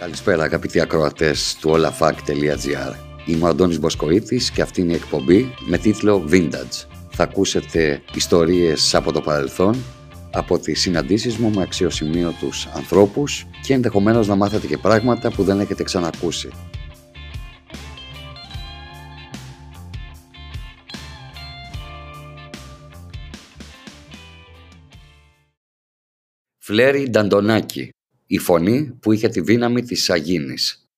[0.00, 2.94] Καλησπέρα αγαπητοί ακροατές του olafak.gr
[3.26, 6.86] Είμαι ο Αντώνης Μποσκοίτης και αυτή είναι η εκπομπή με τίτλο Vintage.
[7.10, 9.76] Θα ακούσετε ιστορίες από το παρελθόν,
[10.32, 15.60] από τις συναντήσεις μου με αξιοσημείωτους ανθρώπους και ενδεχομένως να μάθετε και πράγματα που δεν
[15.60, 16.48] έχετε ξανακούσει.
[26.58, 27.90] Φλέρι Νταντονάκη,
[28.30, 30.88] η φωνή που είχε τη δύναμη της Σαγίνης.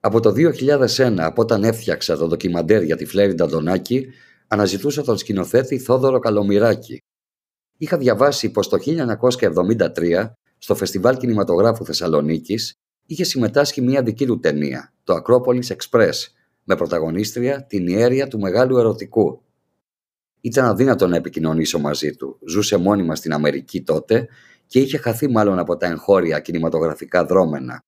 [0.00, 4.06] Από το 2001, από όταν έφτιαξα το ντοκιμαντέρ για τη Φλέρι Νταντονάκη,
[4.46, 6.98] αναζητούσα τον σκηνοθέτη Θόδωρο Καλομυράκη.
[7.78, 12.72] Είχα διαβάσει πως το 1973, στο Φεστιβάλ Κινηματογράφου Θεσσαλονίκης,
[13.06, 16.16] είχε συμμετάσχει μια δική του ταινία, το Ακρόπολης Express,
[16.64, 19.42] με πρωταγωνίστρια την ιέρια του μεγάλου ερωτικού.
[20.40, 22.38] Ήταν αδύνατο να επικοινωνήσω μαζί του.
[22.46, 24.28] Ζούσε μόνιμα στην Αμερική τότε
[24.72, 27.80] και είχε χαθεί μάλλον από τα εγχώρια κινηματογραφικά δρόμενα.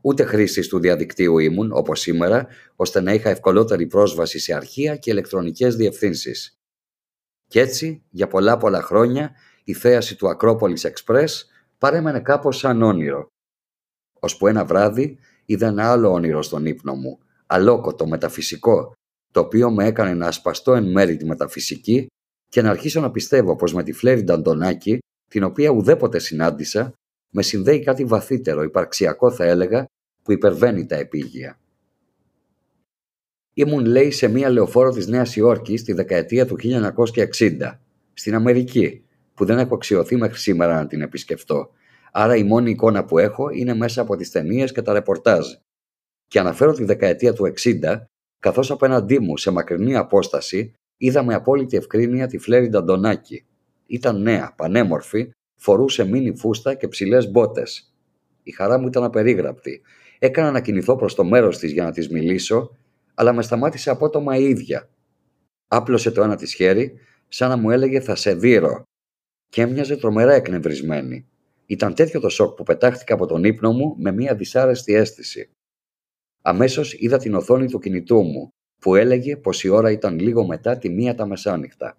[0.00, 5.10] Ούτε χρήση του διαδικτύου ήμουν, όπως σήμερα, ώστε να είχα ευκολότερη πρόσβαση σε αρχεία και
[5.10, 6.58] ηλεκτρονικές διευθύνσεις.
[7.46, 11.28] Κι έτσι, για πολλά πολλά χρόνια, η θέαση του Ακρόπολης Express
[11.78, 13.26] παρέμενε κάπως σαν όνειρο.
[14.20, 18.92] Ώσπου ένα βράδυ είδα ένα άλλο όνειρο στον ύπνο μου, αλόκοτο, μεταφυσικό,
[19.32, 22.06] το οποίο με έκανε να ασπαστώ εν μέρη τη μεταφυσική
[22.48, 24.98] και να αρχίσω να πιστεύω πως με τη Φλέρι Νταντονάκη
[25.28, 26.92] την οποία ουδέποτε συνάντησα,
[27.30, 29.86] με συνδέει κάτι βαθύτερο, υπαρξιακό θα έλεγα,
[30.22, 31.58] που υπερβαίνει τα επίγεια.
[33.54, 37.80] Ήμουν, λέει, σε μία λεωφόρο της Νέας Υόρκης τη δεκαετία του 1960,
[38.12, 39.04] στην Αμερική,
[39.34, 41.70] που δεν έχω αξιωθεί μέχρι σήμερα να την επισκεφτώ.
[42.12, 45.46] Άρα η μόνη εικόνα που έχω είναι μέσα από τις ταινίες και τα ρεπορτάζ.
[46.26, 48.06] Και αναφέρω τη δεκαετία του 60,
[48.38, 53.46] καθώς απέναντί μου σε μακρινή απόσταση είδα με απόλυτη ευκρίνεια τη Φλέρι Νταντονάκη,
[53.88, 57.94] ήταν νέα, πανέμορφη, φορούσε μίνι φούστα και ψηλές μπότες.
[58.42, 59.80] Η χαρά μου ήταν απερίγραπτη.
[60.18, 62.76] Έκανα να κινηθώ προς το μέρος της για να της μιλήσω,
[63.14, 64.88] αλλά με σταμάτησε απότομα η ίδια.
[65.68, 66.92] Άπλωσε το ένα της χέρι,
[67.28, 68.82] σαν να μου έλεγε θα σε δείρω,
[69.48, 71.28] και έμοιαζε τρομερά εκνευρισμένη.
[71.66, 75.50] Ήταν τέτοιο το σοκ που πετάχτηκα από τον ύπνο μου με μια δυσάρεστη αίσθηση.
[76.42, 78.48] Αμέσως είδα την οθόνη του κινητού μου,
[78.80, 81.98] που έλεγε πως η ώρα ήταν λίγο μετά τη μία τα μεσάνυχτα.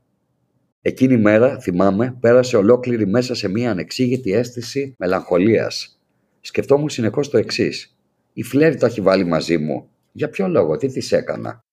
[0.82, 6.00] Εκείνη η μέρα, θυμάμαι, πέρασε ολόκληρη μέσα σε μια ανεξήγητη αίσθηση μελαγχολίας.
[6.42, 7.98] Σκεφτόμουν συνεχώς το εξής.
[8.34, 9.90] Η Φλέρι το έχει βάλει μαζί μου.
[10.12, 11.64] Για ποιο λόγο, τι της έκανα;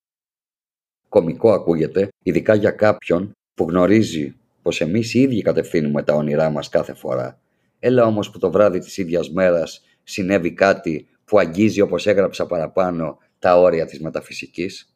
[1.08, 6.68] Κομικό ακούγεται, ειδικά για κάποιον που γνωρίζει πως εμείς οι ίδιοι κατευθύνουμε τα όνειρά μας
[6.68, 7.40] κάθε φορά.
[7.78, 13.18] Έλα όμως που το βράδυ της ίδιας μέρας συνέβη κάτι που αγγίζει όπως έγραψα παραπάνω
[13.38, 14.94] τα όρια της μεταφυσικής.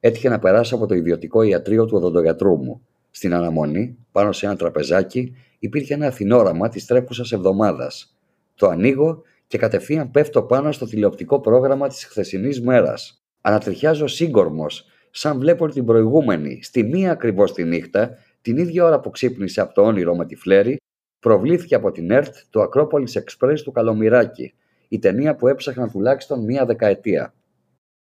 [0.00, 2.86] Έτυχε να περάσω από το ιδιωτικό ιατρείο του οδοντογιατρού μου
[3.16, 8.16] στην αναμονή, πάνω σε ένα τραπεζάκι, υπήρχε ένα αθηνόραμα της τρέχουσας εβδομάδας.
[8.54, 13.22] Το ανοίγω και κατευθείαν πέφτω πάνω στο τηλεοπτικό πρόγραμμα της χθεσινής μέρας.
[13.40, 19.10] Ανατριχιάζω σύγκορμος, σαν βλέπω την προηγούμενη, στη μία ακριβώς τη νύχτα, την ίδια ώρα που
[19.10, 20.76] ξύπνησε από το όνειρο με τη φλέρη,
[21.18, 24.54] προβλήθηκε από την ΕΡΤ το Ακρόπολης Express του Καλομυράκη,
[24.88, 27.34] η ταινία που έψαχνα τουλάχιστον μία δεκαετία.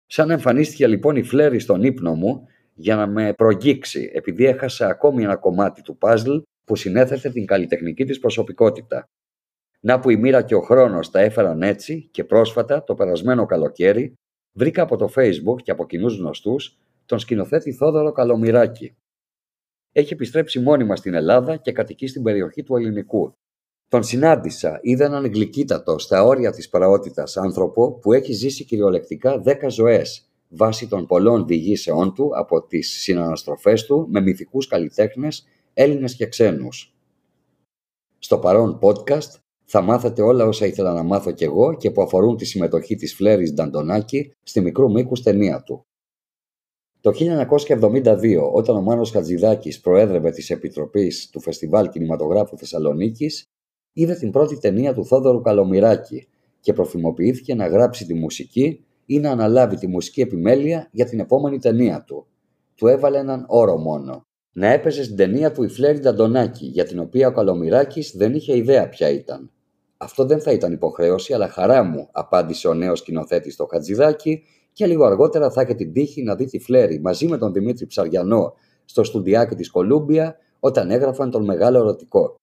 [0.06, 5.22] Σαν εμφανίστηκε λοιπόν η φλέρη στον ύπνο μου, για να με προγγίξει επειδή έχασα ακόμη
[5.22, 9.08] ένα κομμάτι του παζλ που συνέθεσε την καλλιτεχνική της προσωπικότητα.
[9.80, 14.14] Να που η μοίρα και ο χρόνος τα έφεραν έτσι και πρόσφατα το περασμένο καλοκαίρι
[14.52, 18.96] βρήκα από το facebook και από κοινούς γνωστούς τον σκηνοθέτη Θόδωρο Καλομυράκη.
[19.92, 23.34] Έχει επιστρέψει μόνιμα στην Ελλάδα και κατοικεί στην περιοχή του Ελληνικού.
[23.88, 29.68] Τον συνάντησα, είδα έναν γλυκύτατο στα όρια της πραότητας άνθρωπο που έχει ζήσει κυριολεκτικά δέκα
[29.68, 36.26] ζωές βάσει των πολλών διηγήσεών του από τις συναναστροφές του με μυθικούς καλλιτέχνες Έλληνες και
[36.26, 36.94] ξένους.
[38.18, 42.36] Στο παρόν podcast θα μάθετε όλα όσα ήθελα να μάθω κι εγώ και που αφορούν
[42.36, 45.86] τη συμμετοχή της Φλέρης Νταντονάκη στη μικρού μήκους ταινία του.
[47.00, 53.44] Το 1972, όταν ο Μάνος Χατζηδάκης προέδρευε της Επιτροπής του Φεστιβάλ Κινηματογράφου Θεσσαλονίκης,
[53.92, 56.28] είδε την πρώτη ταινία του Θόδωρου Καλομυράκη
[56.60, 61.58] και προφημοποιήθηκε να γράψει τη μουσική ή να αναλάβει τη μουσική επιμέλεια για την επόμενη
[61.58, 62.26] ταινία του.
[62.74, 64.26] Του έβαλε έναν όρο μόνο.
[64.52, 68.56] Να έπαιζε στην ταινία του η Φλέρι Νταντονάκη, για την οποία ο Καλομυράκη δεν είχε
[68.56, 69.50] ιδέα ποια ήταν.
[69.96, 74.42] Αυτό δεν θα ήταν υποχρέωση, αλλά χαρά μου, απάντησε ο νέος σκηνοθέτης στο Χατζηδάκι,
[74.72, 77.86] και λίγο αργότερα θα είχε την τύχη να δει τη Φλέρι μαζί με τον Δημήτρη
[77.86, 78.54] Ψαριανό
[78.84, 82.34] στο στουντιάκι της Κολούμπια όταν έγραφαν τον μεγάλο ερωτικό.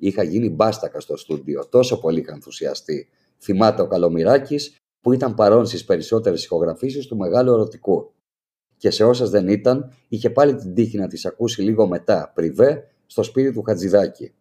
[0.00, 3.08] Είχα γίνει μπάστακα στο στούντιο, τόσο πολύ είχα ενθουσιαστεί.
[3.38, 4.56] Θυμάται ο Καλομυράκη
[5.04, 8.12] που ήταν παρόν στις περισσότερες ηχογραφήσεις του μεγάλου ερωτικού.
[8.76, 12.90] Και σε όσες δεν ήταν, είχε πάλι την τύχη να τις ακούσει λίγο μετά, πριβέ,
[13.06, 14.34] στο σπίτι του Χατζηδάκη.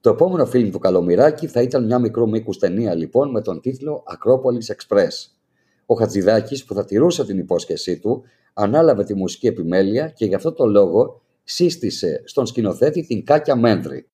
[0.00, 4.02] Το επόμενο φιλμ του Καλομυράκη θα ήταν μια μικρό μήκους ταινία λοιπόν με τον τίτλο
[4.06, 5.30] Ακρόπολης Express.
[5.86, 8.22] Ο Χατζηδάκης που θα τηρούσε την υπόσχεσή του
[8.54, 14.08] ανάλαβε τη μουσική επιμέλεια και γι' αυτό το λόγο σύστησε στον σκηνοθέτη την Κάκια Μέντρη.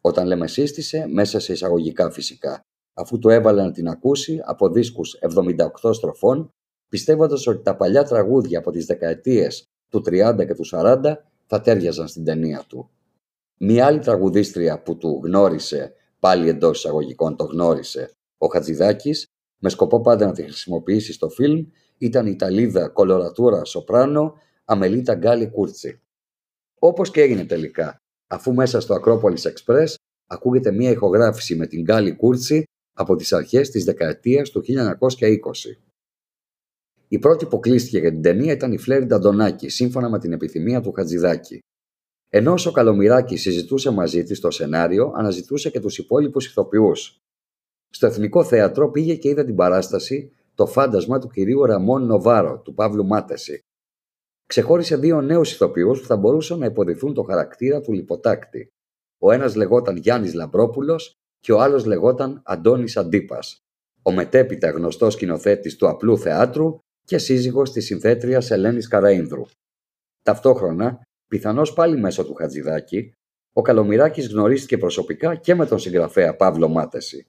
[0.00, 5.18] Όταν λέμε σύστησε, μέσα σε εισαγωγικά φυσικά, αφού το έβαλε να την ακούσει από δίσκους
[5.82, 6.50] 78 στροφών,
[6.88, 11.14] πιστεύοντας ότι τα παλιά τραγούδια από τις δεκαετίες του 30 και του 40
[11.46, 12.90] θα τέριαζαν στην ταινία του.
[13.58, 19.26] Μία άλλη τραγουδίστρια που του γνώρισε, πάλι εντός εισαγωγικών το γνώρισε, ο Χατζηδάκης,
[19.58, 21.66] με σκοπό πάντα να τη χρησιμοποιήσει στο φιλμ,
[21.98, 26.00] ήταν η Ιταλίδα κολορατούρα σοπράνο Αμελίτα Γκάλι Κούρτσι.
[26.78, 29.94] Όπως και έγινε τελικά, αφού μέσα στο Ακρόπολης Express
[30.26, 32.64] ακούγεται μια ηχογράφηση με την Γκάλι Κούρτσι
[32.94, 35.78] από τις αρχές της δεκαετίας του 1920.
[37.08, 40.80] Η πρώτη που κλείστηκε για την ταινία ήταν η Φλέρι Νταντονάκη, σύμφωνα με την επιθυμία
[40.80, 41.58] του Χατζηδάκη.
[42.28, 47.18] Ενώ ο Καλομυράκη συζητούσε μαζί της το σενάριο, αναζητούσε και τους υπόλοιπους ηθοποιούς.
[47.90, 52.74] Στο Εθνικό Θέατρο πήγε και είδε την παράσταση Το φάντασμα του κυρίου Ραμόν Νοβάρο, του
[52.74, 53.58] Παύλου Μάτεση.
[54.46, 58.68] Ξεχώρισε δύο νέους ηθοποιούς που θα μπορούσαν να υποδηθούν το χαρακτήρα του λιποτάκτη.
[59.18, 61.14] Ο ένας λεγόταν Γιάννης Λαμπρόπουλος
[61.44, 63.58] και ο άλλος λεγόταν Αντώνης Αντίπας,
[64.02, 69.42] ο μετέπειτα γνωστός σκηνοθέτης του απλού θεάτρου και σύζυγος της συνθέτριας Ελένης Καραΐνδρου.
[70.22, 73.12] Ταυτόχρονα, πιθανώς πάλι μέσω του Χατζηδάκη,
[73.52, 77.26] ο Καλομυράκης γνωρίστηκε προσωπικά και με τον συγγραφέα Παύλο Μάτεση.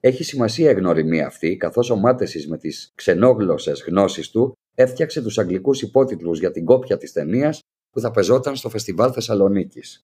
[0.00, 5.38] Έχει σημασία η γνωριμία αυτή, καθώς ο Μάτεσης με τις ξενόγλωσσες γνώσεις του έφτιαξε τους
[5.38, 7.60] αγγλικούς υπότιτλους για την κόπια της ταινίας
[7.90, 10.00] που θα πεζόταν στο Φεστιβάλ Θεσσαλονίκης.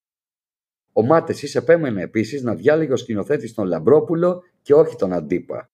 [0.93, 5.73] Ο Μάτεση επέμενε επίσης να διάλεγε ο σκηνοθέτης τον Λαμπρόπουλο και όχι τον Αντίπα,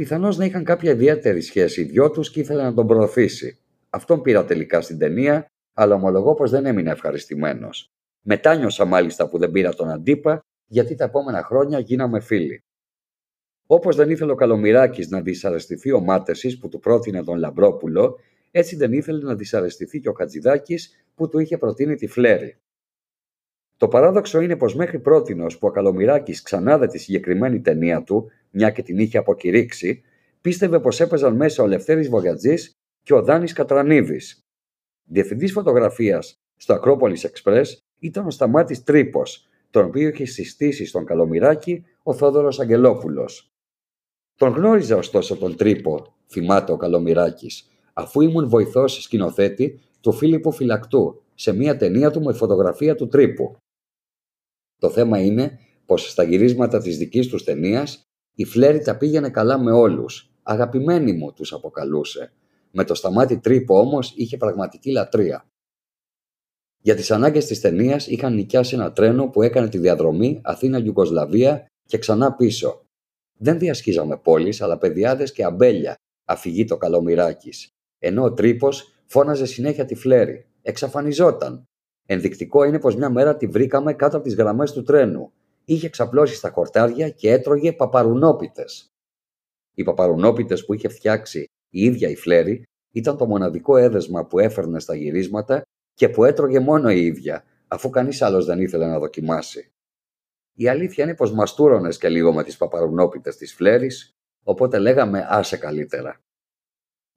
[0.00, 3.58] Πιθανώς να είχαν κάποια ιδιαίτερη σχέση οι δυο τους και ήθελε να τον προωθήσει.
[3.90, 7.90] Αυτόν πήρα τελικά στην ταινία, αλλά ομολογώ πως δεν έμεινε ευχαριστημένος.
[8.20, 12.64] Μετάνιωσα μάλιστα που δεν πήρα τον αντίπα, γιατί τα επόμενα χρόνια γίναμε φίλοι.
[13.66, 18.18] Όπως δεν ήθελε ο Καλομυράκη να δυσαρεστηθεί ο Μάτεση που του πρότεινε τον Λαμπρόπουλο,
[18.50, 22.56] έτσι δεν ήθελε να δυσαρεστηθεί και ο Χατζηδάκης που του είχε προτείνει τη Φλέρη.
[23.80, 28.70] Το παράδοξο είναι πως μέχρι πρότινο που ο Καλομυράκη ξανάδε τη συγκεκριμένη ταινία του, μια
[28.70, 30.02] και την είχε αποκηρύξει,
[30.40, 32.72] πίστευε πως έπαιζαν μέσα ο Λευτέρης Βογιατζής
[33.02, 34.40] και ο Δάνης Κατρανίδης.
[35.04, 37.64] Διευθυντής φωτογραφίας στο Ακρόπολης Express
[37.98, 43.50] ήταν ο Σταμάτης Τρίπος, τον οποίο είχε συστήσει στον Καλομυράκη ο Θόδωρος Αγγελόπουλος.
[44.34, 47.50] Τον γνώριζα ωστόσο τον Τρίπο, θυμάται ο Καλομυράκη,
[47.92, 53.56] αφού ήμουν βοηθός σκηνοθέτη του Φίλιππου Φυλακτού σε μια ταινία του με φωτογραφία του Τρίπου.
[54.80, 58.02] Το θέμα είναι πως στα γυρίσματα της δικής τους ταινίας
[58.34, 60.30] η Φλέρη τα πήγαινε καλά με όλους.
[60.42, 62.32] Αγαπημένοι μου τους αποκαλούσε.
[62.70, 65.44] Με το σταμάτη τρύπο όμως είχε πραγματική λατρεία.
[66.82, 71.98] Για τις ανάγκες της ταινίας είχαν νοικιάσει ένα τρένο που έκανε τη διαδρομή Αθήνα-Γιουγκοσλαβία και
[71.98, 72.84] ξανά πίσω.
[73.38, 75.94] Δεν διασχίζαμε πόλεις, αλλά παιδιάδες και αμπέλια,
[76.24, 77.50] αφηγεί το καλομυράκι.
[77.98, 80.46] Ενώ ο τρύπος φώναζε συνέχεια τη φλέρη.
[80.62, 81.64] Εξαφανιζόταν.
[82.12, 85.32] Ενδεικτικό είναι πως μια μέρα τη βρήκαμε κάτω από τις γραμμές του τρένου.
[85.64, 88.86] Είχε ξαπλώσει στα χορτάρια και έτρωγε παπαρουνόπιτες.
[89.74, 91.40] Οι παπαρουνόπιτες που είχε φτιάξει
[91.70, 92.62] η ίδια η Φλέρη
[92.92, 95.62] ήταν το μοναδικό έδεσμα που έφερνε στα γυρίσματα
[95.94, 99.70] και που έτρωγε μόνο η ίδια, αφού κανείς άλλος δεν ήθελε να δοκιμάσει.
[100.54, 104.10] Η αλήθεια είναι πως μαστούρωνες και λίγο με τις παπαρουνόπιτες της Φλέρης,
[104.42, 106.20] οπότε λέγαμε άσε καλύτερα.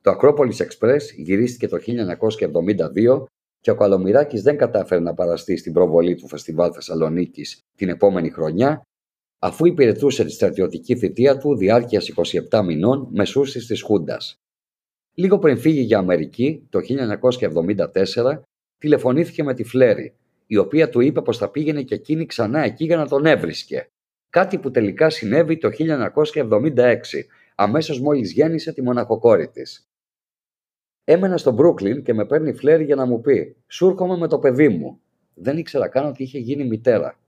[0.01, 3.25] Το Ακρόπολης Express γυρίστηκε το 1972
[3.63, 8.81] και ο Καλομυράκης δεν κατάφερε να παραστεί στην προβολή του Φεστιβάλ Θεσσαλονίκης την επόμενη χρονιά,
[9.39, 12.09] αφού υπηρετούσε τη στρατιωτική θητεία του διάρκειας
[12.49, 14.35] 27 μηνών μεσούσης της Χούντας.
[15.13, 18.41] Λίγο πριν φύγει για Αμερική, το 1974,
[18.77, 20.15] τηλεφωνήθηκε με τη Φλέρη,
[20.47, 23.87] η οποία του είπε πως θα πήγαινε και εκείνη ξανά εκεί για να τον έβρισκε.
[24.29, 26.95] Κάτι που τελικά συνέβη το 1976,
[27.55, 29.87] αμέσως μόλις γέννησε τη μοναχοκόρη της.
[31.05, 34.39] Έμενα στο Μπρούκλιν και με παίρνει φλέρι για να μου πει: Σου έρχομαι με το
[34.39, 34.99] παιδί μου.
[35.33, 37.19] Δεν ήξερα καν ότι είχε γίνει μητέρα.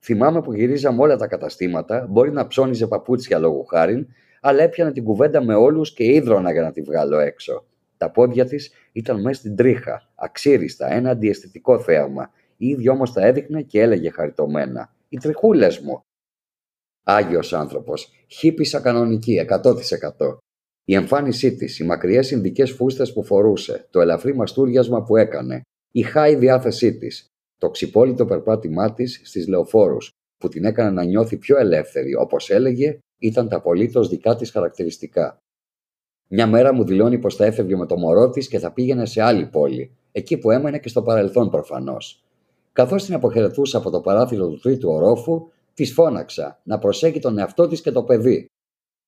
[0.00, 4.06] Θυμάμαι που γυρίζαμε όλα τα καταστήματα, μπορεί να ψώνιζε παπούτσια λόγω χάριν,
[4.40, 7.64] αλλά έπιανε την κουβέντα με όλους και ίδρωνα για να τη βγάλω έξω.
[7.96, 12.30] Τα πόδια της ήταν μέσα στην τρίχα, αξίριστα, ένα αντιαισθητικό θέαμα.
[12.56, 16.04] Η ίδια όμως τα έδειχνε και έλεγε χαριτωμένα: Οι τριχούλες μου.
[17.02, 20.36] Άγιος άνθρωπος, χύπησα κανονική, 100%.
[20.84, 26.02] Η εμφάνισή της, οι μακριές Ινδικέ φούστες που φορούσε, το ελαφρύ μαστούριασμα που έκανε, η
[26.02, 27.26] χάη διάθεσή της,
[27.58, 32.98] το ξυπόλυτο περπάτημά της στις λεωφόρους, που την έκανε να νιώθει πιο ελεύθερη, όπως έλεγε,
[33.18, 35.38] ήταν τα απολύτως δικά της χαρακτηριστικά.
[36.28, 39.22] Μια μέρα μου δηλώνει πως θα έφευγε με το μωρό της και θα πήγαινε σε
[39.22, 42.24] άλλη πόλη, εκεί που έμενε και στο παρελθόν προφανώς.
[42.72, 47.68] Καθώς την αποχαιρετούσα από το παράθυρο του τρίτου ορόφου, Της φώναξα να προσέχει τον εαυτό
[47.68, 48.46] της και το παιδί.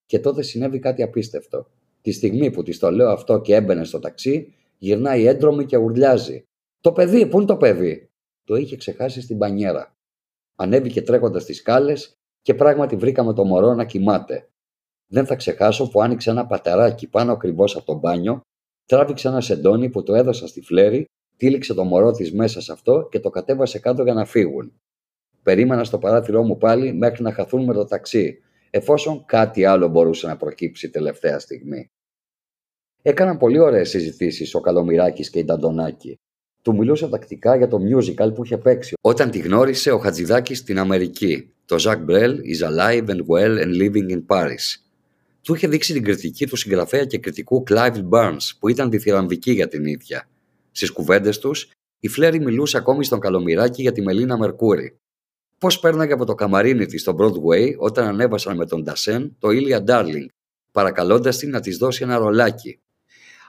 [0.06, 1.70] Και τότε συνέβη κάτι απίστευτο.
[2.00, 6.44] Τη στιγμή που της το λέω αυτό και έμπαινε στο ταξί, γυρνάει έντρομη και ουρλιάζει.
[6.80, 8.10] Το παιδί, πού είναι το παιδί!
[8.44, 9.96] Το είχε ξεχάσει στην πανιέρα.
[10.56, 14.48] Ανέβηκε τρέχοντας τις σκάλες και πράγματι βρήκαμε το μωρό να κοιμάται.
[15.06, 18.40] Δεν θα ξεχάσω που άνοιξε ένα πατεράκι πάνω ακριβώς από το μπάνιο,
[18.86, 21.04] τράβηξε ένα σεντόνι που το έδωσα στη φλέρη,
[21.36, 24.72] τύλιξε το μωρό της μέσα σε αυτό και το κατέβασε κάτω για να φύγουν.
[25.42, 28.38] Περίμενα στο παράθυρό μου πάλι μέχρι να χαθούν με το ταξί,
[28.76, 31.90] εφόσον κάτι άλλο μπορούσε να προκύψει τελευταία στιγμή.
[33.02, 36.18] Έκαναν πολύ ωραίες συζητήσεις ο Καλομυράκη και η Νταντονάκη.
[36.62, 40.78] Του μιλούσε τακτικά για το musical που είχε παίξει όταν τη γνώρισε ο Χατζηδάκης στην
[40.78, 41.54] Αμερική.
[41.64, 44.80] Το Jacques Brel is alive and well and living in Paris.
[45.42, 49.68] Του είχε δείξει την κριτική του συγγραφέα και κριτικού Clive Barnes, που ήταν διθυραμβική για
[49.68, 50.28] την ίδια.
[50.71, 54.99] Στις κουβέντες τους, η Φλέρη μιλούσε ακόμη στον Καλομυράκη για τη Μελίνα Μερκούρη.
[55.58, 59.84] Πώς πέρναγε από το καμαρίνι της στο Broadway όταν ανέβασαν με τον Ντασέν το Ήλια
[59.86, 60.26] Darling,
[60.72, 62.80] παρακαλώντας την να της δώσει ένα ρολάκι.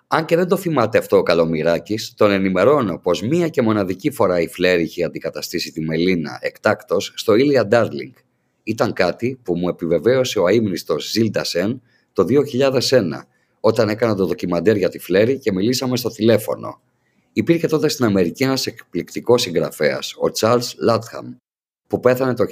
[0.07, 4.41] Αν και δεν το θυμάται αυτό ο Καλομυράκη, τον ενημερώνω πως μία και μοναδική φορά
[4.41, 8.13] η Φλέρ είχε αντικαταστήσει τη Μελίνα εκτάκτος στο Ήλια Ντάρλινγκ.
[8.63, 11.81] Ήταν κάτι που μου επιβεβαίωσε ο αείμνηστος Ζιλ Ντασέν
[12.13, 12.25] το
[12.89, 13.03] 2001,
[13.59, 16.81] όταν έκανα το ντοκιμαντέρ για τη Φλέρη και μιλήσαμε στο τηλέφωνο.
[17.33, 21.35] Υπήρχε τότε στην Αμερική ένας εκπληκτικός συγγραφέας, ο Charles Λάτχαμ,
[21.87, 22.45] που πέθανε το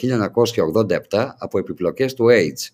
[1.10, 2.70] 1987 από επιπλοκές του AIDS.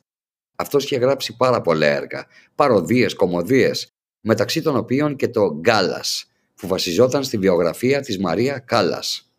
[0.56, 2.26] Αυτός είχε γράψει πάρα πολλά έργα,
[2.56, 3.88] παροδίες, κομμωδίες,
[4.22, 6.26] μεταξύ των οποίων και το «Γκάλας»,
[6.56, 9.32] που βασιζόταν στη βιογραφία της Μαρία Κάλλας.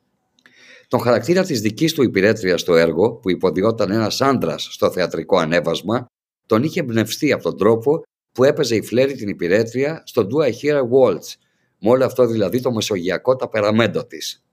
[0.88, 6.06] Τον χαρακτήρα της δικής του υπηρέτριας στο έργο, που υποδιόταν ένας άντρας στο θεατρικό ανέβασμα,
[6.46, 8.02] τον είχε εμπνευστεί από τον τρόπο
[8.32, 11.34] που έπαιζε η Φλέρη την υπηρέτρια στο Do I Hear a Waltz,
[11.78, 14.44] με όλο αυτό δηλαδή το μεσογειακό ταπεραμέντο της.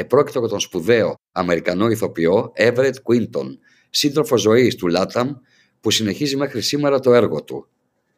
[0.00, 3.46] Επρόκειτο για τον σπουδαίο Αμερικανό ηθοποιό Everett Quinton,
[3.90, 5.32] σύντροφο ζωής του Λάταμ,
[5.80, 7.68] που συνεχίζει μέχρι σήμερα το έργο του.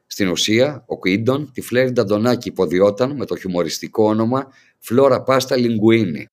[0.06, 6.26] Στην ουσία, ο Κουίντον τη Φλέρι Νταντονάκη υποδιόταν με το χιουμοριστικό όνομα Φλόρα Πάστα Λιγκουίνι.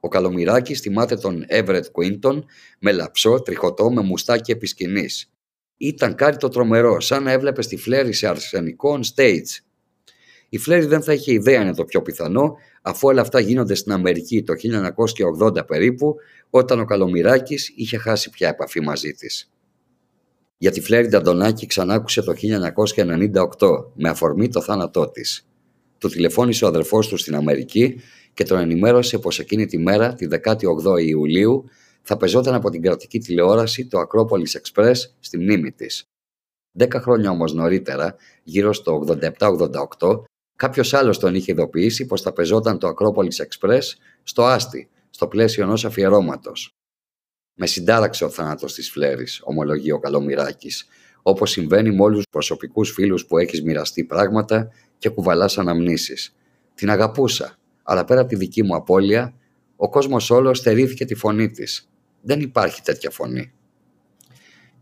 [0.00, 2.44] Ο Καλομυράκη θυμάται τον Εύρετ Κουίντον
[2.78, 5.32] με λαψό, τριχωτό, με μουστάκι επισκηνής.
[5.76, 9.60] Ήταν κάτι το τρομερό, σαν να έβλεπε τη Φλέρι σε αρσενικό on stage.
[10.48, 13.92] Η Φλέρι δεν θα είχε ιδέα είναι το πιο πιθανό, αφού όλα αυτά γίνονται στην
[13.92, 14.52] Αμερική το
[15.40, 16.14] 1980 περίπου,
[16.50, 19.50] όταν ο Καλομυράκης είχε χάσει πια επαφή μαζί της.
[20.58, 22.32] Για τη Φλέρι Νταντονάκη ξανάκουσε το
[23.58, 25.46] 1998 με αφορμή το θάνατό της.
[25.98, 28.00] Του τηλεφώνησε ο αδερφός του στην Αμερική
[28.34, 31.64] και τον ενημέρωσε πως εκείνη τη μέρα, τη 18η Ιουλίου,
[32.02, 36.04] θα πεζόταν από την κρατική τηλεόραση το Acropolis Express στη μνήμη της.
[36.72, 39.04] Δέκα χρόνια όμως νωρίτερα, γύρω στο
[39.98, 40.22] 87-88,
[40.56, 43.82] κάποιος άλλος τον είχε ειδοποιήσει πως θα πεζόταν το Acropolis Express
[44.22, 46.70] στο Άστι, στο πλαίσιο ενός αφιερώματος.
[47.54, 50.70] Με συντάραξε ο θάνατος της Φλέρη, ομολογεί ο Καλομυράκη,
[51.22, 56.34] όπως συμβαίνει με όλους τους προσωπικούς φίλους που έχεις μοιραστεί πράγματα και κουβαλάς αναμνήσεις.
[56.74, 59.34] Την αγαπούσα, αλλά πέρα από τη δική μου απώλεια,
[59.76, 61.88] ο κόσμος όλος στερήθηκε τη φωνή της.
[62.22, 63.52] Δεν υπάρχει τέτοια φωνή.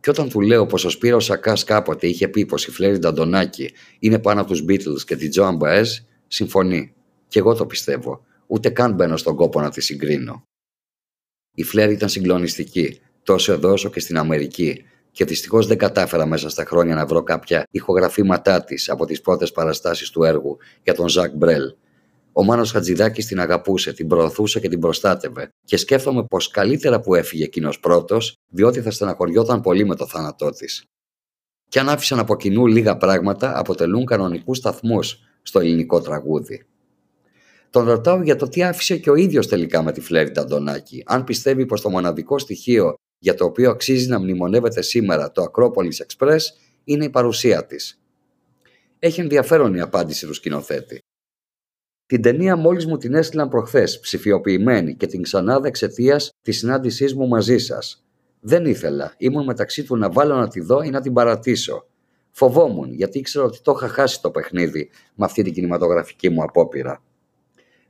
[0.04, 3.70] Και όταν του λέω πως ο Σπύρος Σακάς κάποτε είχε πει πως η Φλέρη Νταντονάκη
[3.98, 6.94] είναι πάνω από τους Beatles και τη Τζοαν Μπαέζ, συμφωνεί.
[7.28, 8.24] Και εγώ το πιστεύω.
[8.46, 10.42] Ούτε καν μπαίνω στον κόπο να τη συγκρίνω.
[11.54, 16.48] Η Φλέρ ήταν συγκλονιστική, τόσο εδώ όσο και στην Αμερική, και δυστυχώς δεν κατάφερα μέσα
[16.48, 21.08] στα χρόνια να βρω κάποια ηχογραφήματά της από τις πρώτες παραστάσεις του έργου για τον
[21.08, 21.74] Ζακ Μπρέλ.
[22.36, 27.14] Ο Μάνος Χατζηδάκης την αγαπούσε, την προωθούσε και την προστάτευε, και σκέφτομαι πως καλύτερα που
[27.14, 30.84] έφυγε εκείνος πρώτος, διότι θα στεναχωριόταν πολύ με το θάνατό της.
[31.68, 36.66] Και αν άφησαν από κοινού λίγα πράγματα, αποτελούν κανονικούς σταθμούς στο ελληνικό τραγούδι.
[37.70, 41.02] Τον ρωτάω για το τι άφησε και ο ίδιος τελικά με τη Φλέρη Ταντονάκη.
[41.06, 46.06] Αν πιστεύει πως το μοναδικό στοιχείο για το οποίο αξίζει να μνημονεύεται σήμερα το Acropolis
[46.06, 46.40] Express
[46.84, 48.00] είναι η παρουσία της.
[48.98, 50.98] Έχει ενδιαφέρον η απάντηση του σκηνοθέτη.
[52.06, 57.28] Την ταινία μόλις μου την έστειλαν προχθές, ψηφιοποιημένη και την ξανάδα εξαιτίας της συνάντησής μου
[57.28, 58.06] μαζί σας.
[58.40, 61.86] Δεν ήθελα, ήμουν μεταξύ του να βάλω να τη δω ή να την παρατήσω.
[62.30, 67.02] Φοβόμουν, γιατί ήξερα ότι το είχα χάσει το παιχνίδι με αυτή την κινηματογραφική μου απόπειρα.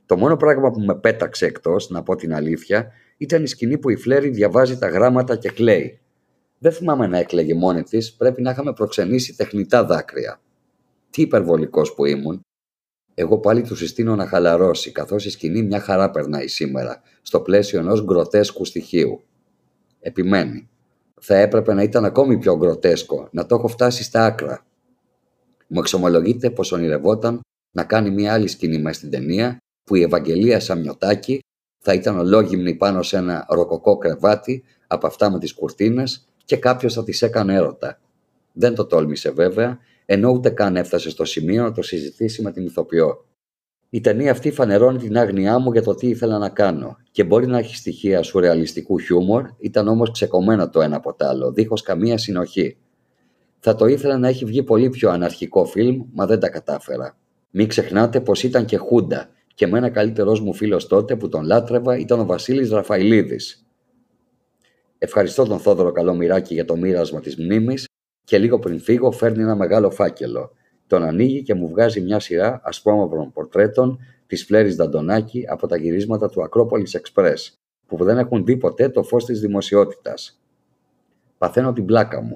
[0.05, 3.89] Το μόνο πράγμα που με πέταξε εκτός, να πω την αλήθεια, ήταν η σκηνή που
[3.89, 5.99] η Φλέρη διαβάζει τα γράμματα και κλαίει.
[6.57, 10.39] Δεν θυμάμαι να έκλαιγε μόνη της, πρέπει να είχαμε προξενήσει τεχνητά δάκρυα.
[11.09, 12.44] Τι υπερβολικός που ήμουν.
[13.15, 17.79] Εγώ πάλι τους συστήνω να χαλαρώσει, καθώς η σκηνή μια χαρά περνάει σήμερα, στο πλαίσιο
[17.79, 19.23] ενός γκροτέσκου στοιχείου.
[19.99, 20.69] Επιμένει.
[21.21, 24.65] Θα έπρεπε να ήταν ακόμη πιο γκροτέσκο, να το έχω φτάσει στα άκρα.
[25.67, 27.39] Μου εξομολογείται πως ονειρευόταν
[27.71, 31.39] να κάνει μια άλλη σκηνή μέσα στην ταινία που η Ευαγγελία Σαμιωτάκη
[31.83, 36.93] θα ήταν ολόγυμνη πάνω σε ένα ροκοκό κρεβάτι, από αυτά με τις κουρτίνες και κάποιος
[36.93, 37.99] θα τις έκανε έρωτα.
[38.53, 42.65] Δεν το τόλμησε βέβαια, ενώ ούτε καν έφτασε στο σημείο να το συζητήσει με την
[42.65, 43.25] ηθοποιό.
[43.89, 47.47] Η ταινία αυτή φανερώνει την άγνοιά μου για το τι ήθελα να κάνω και μπορεί
[47.47, 52.17] να έχει στοιχεία σουρεαλιστικού χιούμορ, ήταν όμως ξεκομμένα το ένα από το άλλο, δίχως καμία
[52.17, 52.77] συνοχή.
[53.59, 57.17] Θα το ήθελα να έχει βγει πολύ πιο αναρχικό φιλμ, μα δεν τα κατάφερα.
[57.49, 61.45] Μην ξεχνάτε πως ήταν και Χούντα και με ένα καλύτερός μου φίλος τότε που τον
[61.45, 63.65] λάτρευα ήταν ο Βασίλης Ραφαηλίδης.
[64.97, 67.85] Ευχαριστώ τον Θόδωρο Καλομυράκη για το μοίρασμα της μνήμης
[68.25, 70.51] και λίγο πριν φύγω φέρνει ένα μεγάλο φάκελο.
[70.87, 76.29] Τον ανοίγει και μου βγάζει μια σειρά ασπρόμαυρων πορτρέτων της Φλέρης Δαντονάκη από τα γυρίσματα
[76.29, 77.35] του Ακρόπολης Express,
[77.87, 80.41] που δεν έχουν δει ποτέ το φως της δημοσιότητας.
[81.37, 82.35] Παθαίνω την πλάκα μου.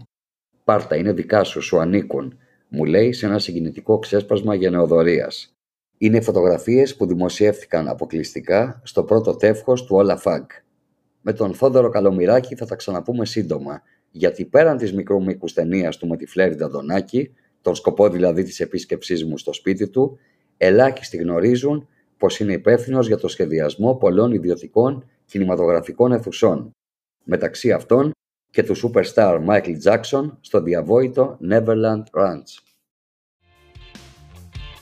[0.64, 2.38] Πάρτα, είναι δικά σου, σου ανήκουν,
[2.70, 5.54] μου λέει σε ένα συγκινητικό ξέσπασμα γενεοδορίας.
[5.98, 10.46] Είναι φωτογραφίες που δημοσιεύτηκαν αποκλειστικά στο πρώτο τεύχος του Όλα Fag.
[11.22, 13.82] Με τον Θόδωρο Καλομυράκη θα τα ξαναπούμε σύντομα,
[14.12, 18.60] γιατί πέραν της μικρού μήκους ταινίας του με τη Φλέρη Νταντονάκη, τον σκοπό δηλαδή της
[18.60, 20.20] επίσκεψής μου στο σπίτι του,
[20.58, 21.88] ελάχιστοι γνωρίζουν
[22.18, 26.72] πως είναι υπεύθυνος για το σχεδιασμό πολλών ιδιωτικών κινηματογραφικών αιθουσών.
[27.24, 28.12] Μεταξύ αυτών
[28.50, 32.64] και του superstar Michael Jackson στο διαβόητο Neverland Ranch.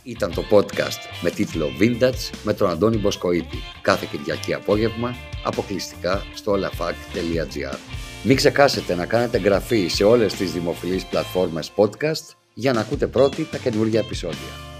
[0.03, 5.13] Ήταν το podcast με τίτλο Vintage με τον Αντώνη Μποσκοίτη κάθε Κυριακή απόγευμα
[5.45, 12.73] αποκλειστικά στο olafak.gr Μην ξεχάσετε να κάνετε εγγραφή σε όλες τις δημοφιλείς πλατφόρμες podcast για
[12.73, 14.76] να ακούτε πρώτοι τα καινούργια επεισόδια.